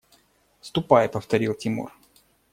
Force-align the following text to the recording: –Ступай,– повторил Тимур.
–Ступай,– 0.61 1.07
повторил 1.11 1.53
Тимур. 1.53 1.91